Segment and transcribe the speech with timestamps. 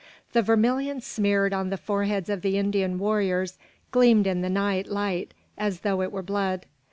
[0.33, 3.59] The vermilion smeared on the foreheads of the Indian warriors
[3.91, 6.65] gleamed in the night light as though it were blood.